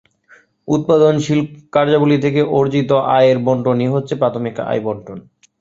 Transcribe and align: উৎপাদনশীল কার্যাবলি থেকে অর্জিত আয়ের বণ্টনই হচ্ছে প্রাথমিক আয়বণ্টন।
উৎপাদনশীল 0.67 1.39
কার্যাবলি 1.73 2.17
থেকে 2.25 2.41
অর্জিত 2.57 2.91
আয়ের 3.15 3.37
বণ্টনই 3.45 3.87
হচ্ছে 3.87 4.13
প্রাথমিক 4.15 4.55
আয়বণ্টন। 4.65 5.17